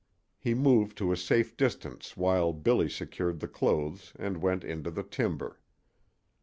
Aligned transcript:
He 0.39 0.55
moved 0.55 0.97
to 0.97 1.11
a 1.11 1.15
safe 1.15 1.55
distance 1.55 2.17
while 2.17 2.53
Billy 2.53 2.89
secured 2.89 3.39
the 3.39 3.47
clothes 3.47 4.13
and 4.17 4.41
went 4.41 4.63
into 4.63 4.89
the 4.89 5.03
timber. 5.03 5.59